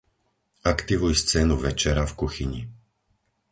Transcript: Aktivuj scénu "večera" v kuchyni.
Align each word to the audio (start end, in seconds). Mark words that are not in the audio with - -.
Aktivuj 0.71 1.13
scénu 1.21 1.55
"večera" 1.65 2.03
v 2.07 2.13
kuchyni. 2.21 2.61